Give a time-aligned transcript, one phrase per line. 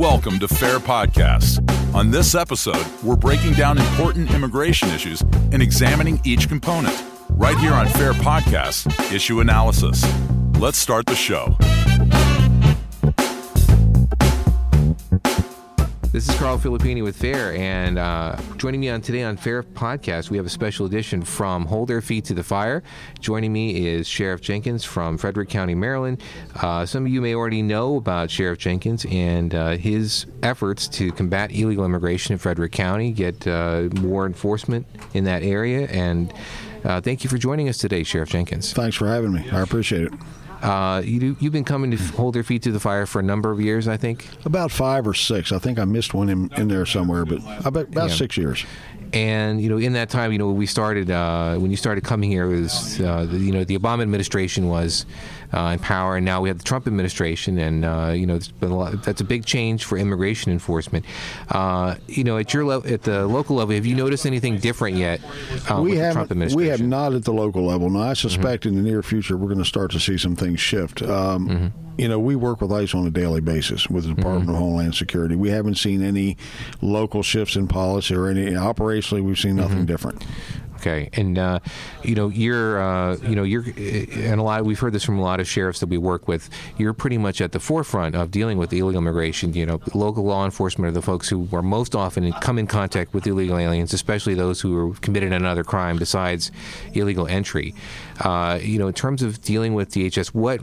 [0.00, 1.60] Welcome to Fair Podcasts.
[1.94, 5.20] On this episode, we're breaking down important immigration issues
[5.52, 7.04] and examining each component.
[7.28, 10.02] Right here on Fair Podcasts, Issue Analysis.
[10.58, 11.54] Let's start the show.
[16.20, 20.28] This is Carl Filippini with Fair, and uh, joining me on today on Fair Podcast,
[20.28, 22.82] we have a special edition from Hold Their Feet to the Fire.
[23.20, 26.22] Joining me is Sheriff Jenkins from Frederick County, Maryland.
[26.56, 31.10] Uh, some of you may already know about Sheriff Jenkins and uh, his efforts to
[31.12, 36.34] combat illegal immigration in Frederick County, get uh, more enforcement in that area, and
[36.84, 38.74] uh, thank you for joining us today, Sheriff Jenkins.
[38.74, 39.48] Thanks for having me.
[39.50, 40.12] I appreciate it.
[40.62, 43.50] Uh, you, you've been coming to hold your feet to the fire for a number
[43.50, 44.28] of years, I think.
[44.44, 45.52] About five or six.
[45.52, 48.14] I think I missed one in, in there somewhere, but about, about Yeah.
[48.14, 48.64] six years.
[49.12, 52.30] And you know, in that time, you know, we started uh, when you started coming
[52.30, 52.46] here.
[52.46, 55.04] Was uh, the, you know the Obama administration was
[55.52, 58.48] uh, in power, and now we have the Trump administration, and uh, you know, it's
[58.48, 61.04] been a lot, that's a big change for immigration enforcement.
[61.48, 64.96] Uh, you know, at your level, at the local level, have you noticed anything different
[64.96, 65.20] yet
[65.68, 66.04] uh, we with the
[66.36, 67.90] have we have not at the local level.
[67.90, 70.49] Now, I suspect in the near future we're going to start to see some things
[70.56, 71.02] shift.
[71.02, 71.66] Um, mm-hmm.
[71.98, 74.64] You know, we work with ICE on a daily basis with the Department of mm-hmm.
[74.64, 75.36] Homeland Security.
[75.36, 76.38] We haven't seen any
[76.80, 79.22] local shifts in policy or any operationally.
[79.22, 79.86] We've seen nothing mm-hmm.
[79.86, 80.24] different.
[80.80, 81.60] Okay, and uh,
[82.02, 85.22] you know you're uh, you know you're and a lot we've heard this from a
[85.22, 86.48] lot of sheriffs that we work with.
[86.78, 89.52] You're pretty much at the forefront of dealing with illegal immigration.
[89.52, 93.12] You know, local law enforcement are the folks who are most often come in contact
[93.12, 96.50] with illegal aliens, especially those who are committed another crime besides
[96.94, 97.74] illegal entry.
[98.20, 100.60] Uh, you know, in terms of dealing with DHS, what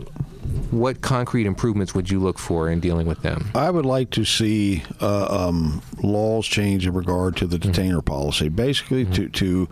[0.72, 3.50] what concrete improvements would you look for in dealing with them?
[3.54, 8.50] I would like to see uh, um, laws change in regard to the detainer policy.
[8.50, 9.70] Basically, to to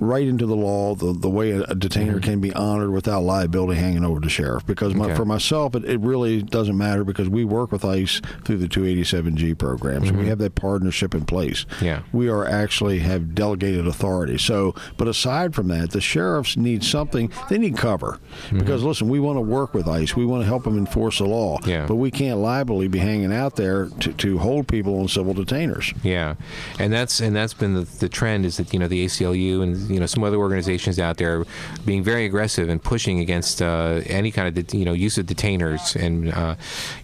[0.00, 2.20] write into the law the, the way a, detainer mm-hmm.
[2.20, 4.66] can be honored without liability hanging over the sheriff.
[4.66, 5.14] Because my, Okay.
[5.14, 9.56] for myself, it, it really doesn't matter because we work with ICE through the 287G
[9.58, 10.08] programs.
[10.08, 10.30] and We mm-hmm.
[10.30, 11.66] have that partnership in place.
[11.80, 12.02] Yeah.
[12.12, 14.38] We are actually have delegated authority.
[14.38, 17.32] So, but aside from that, the sheriffs need something.
[17.48, 18.58] They need cover mm-hmm.
[18.58, 20.16] because listen, we want to work with ICE.
[20.16, 21.58] We want to help them enforce the law.
[21.66, 21.86] Yeah.
[21.86, 25.96] But we can't liably be hanging out there to, to hold people on civil detainers.
[26.02, 26.36] Yeah,
[26.78, 29.89] and that's and that's been the, the trend is that you know the ACLU and
[29.90, 31.44] you know some other organizations out there
[31.84, 35.96] being very aggressive and pushing against uh, any kind of you know use of detainers
[35.96, 36.54] and uh,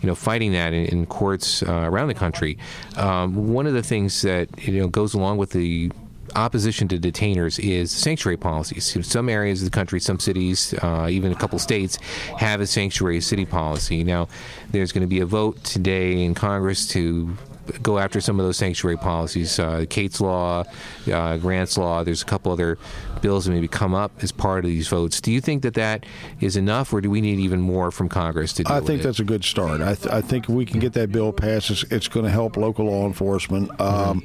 [0.00, 2.58] you know fighting that in, in courts uh, around the country.
[2.96, 5.90] Um, one of the things that you know goes along with the
[6.34, 9.06] opposition to detainers is sanctuary policies.
[9.06, 11.98] Some areas of the country, some cities, uh, even a couple states,
[12.38, 14.04] have a sanctuary city policy.
[14.04, 14.28] Now,
[14.70, 17.36] there's going to be a vote today in Congress to
[17.82, 19.58] go after some of those sanctuary policies.
[19.58, 20.64] Uh, Kate's Law,
[21.12, 22.78] uh, Grant's Law, there's a couple other
[23.22, 25.20] bills that maybe come up as part of these votes.
[25.20, 26.04] Do you think that that
[26.40, 29.00] is enough, or do we need even more from Congress to deal I with think
[29.00, 29.04] it?
[29.04, 29.80] that's a good start.
[29.80, 32.30] I, th- I think if we can get that bill passed, it's, it's going to
[32.30, 33.78] help local law enforcement.
[33.80, 34.22] Um,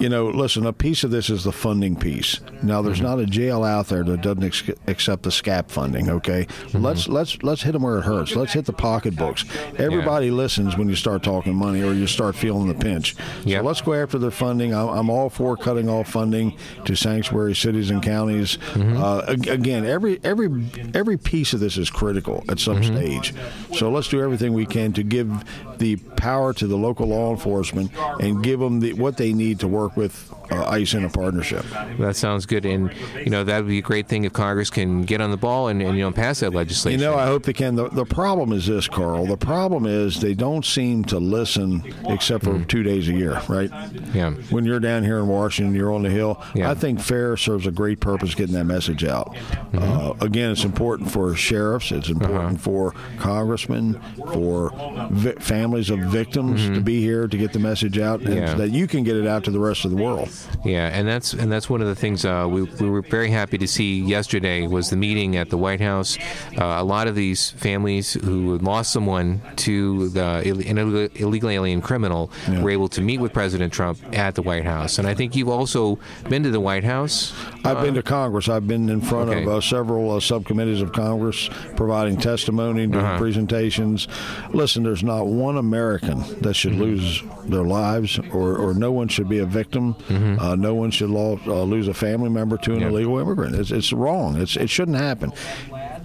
[0.00, 2.38] You know, listen, a piece of this is the funding piece.
[2.62, 6.08] Now, there's not a jail out there that doesn't ex- accept the SCAAP funding.
[6.08, 8.36] Okay, let's let's let's hit them where it hurts.
[8.36, 9.44] Let's hit the pocketbooks.
[9.76, 13.16] Everybody listens when you start talking money or you start feeling the pinch.
[13.44, 13.58] Yeah.
[13.58, 14.74] So let's go after their funding.
[14.74, 18.58] I'm, I'm all for cutting off funding to sanctuary cities and counties.
[18.76, 20.64] Uh, again, every every
[20.94, 23.34] every piece of this is critical at some stage.
[23.76, 25.44] So let's do everything we can to give
[25.78, 27.90] the power to the local law enforcement
[28.20, 31.64] and give them the, what they need to work with uh, ICE in a partnership.
[31.98, 35.02] That sounds good, and you know that would be a great thing if Congress can
[35.02, 37.00] get on the ball and, and you know pass that legislation.
[37.00, 37.74] You know, I hope they can.
[37.76, 39.26] The, the problem is this, Carl.
[39.26, 43.70] The problem is they don't seem to listen except for two days a year, right?
[44.14, 44.30] yeah.
[44.50, 46.42] when you're down here in Washington, you're on the Hill.
[46.54, 46.70] Yeah.
[46.70, 49.36] I think FAIR serves a great purpose getting that message out.
[49.74, 54.00] Uh, again, it's important for sheriffs, it's important for congressmen,
[54.32, 54.72] for
[55.10, 58.54] vi- families of victims to be here to get the message out, and Yeah.
[58.54, 60.28] that you can get it out to the rest of the world.
[60.64, 63.58] Yeah, and that's and that's one of the things uh, we, we were very happy
[63.58, 66.16] to see yesterday was the meeting at the White House.
[66.56, 70.22] Uh, a lot of these families who lost someone to the
[70.68, 70.78] an
[71.16, 72.30] illegal alien criminal
[72.62, 74.98] were able to meet with President Trump at the White House.
[74.98, 75.98] And I think you've also
[76.28, 77.32] been to the White House.
[77.64, 78.48] I've been to Congress.
[78.48, 79.42] I've been in front okay.
[79.42, 83.18] of uh, several uh, subcommittees of Congress providing testimony, doing Uh-huh.
[83.18, 84.08] presentations.
[84.52, 86.80] Listen, there's not one American that should Mm-hmm.
[86.82, 89.96] lose their lives, or, or no one should be a victim.
[90.10, 92.88] Uh, no one should lo- uh, lose a family member to an Mm-hmm.
[92.88, 93.54] Illegal immigrant.
[93.54, 94.36] It's, it's wrong.
[94.40, 95.32] It's, it shouldn't happen.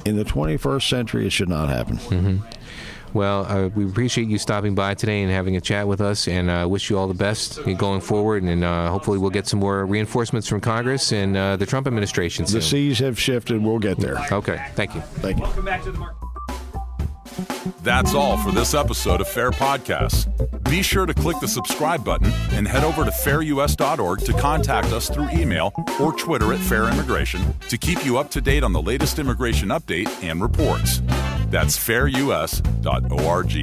[0.05, 1.97] In the 21st century, it should not happen.
[1.97, 2.37] Mm-hmm.
[3.13, 6.50] Well, uh, we appreciate you stopping by today and having a chat with us, and
[6.50, 8.44] uh, wish you all the best going forward.
[8.44, 12.48] And uh, hopefully, we'll get some more reinforcements from Congress and uh, the Trump administration
[12.48, 12.60] soon.
[12.60, 13.62] The seas have shifted.
[13.62, 14.18] We'll get there.
[14.31, 15.01] Okay, thank you.
[15.01, 15.44] Thank you.
[15.44, 16.18] Welcome back to the market.
[17.81, 20.30] That's all for this episode of Fair Podcasts.
[20.69, 25.10] Be sure to click the subscribe button and head over to fairus.org to contact us
[25.10, 28.81] through email or Twitter at Fair Immigration to keep you up to date on the
[28.81, 31.01] latest immigration update and reports.
[31.53, 33.53] That's fairus.org.